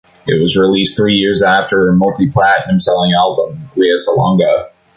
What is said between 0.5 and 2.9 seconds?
released three years after her multi-platinum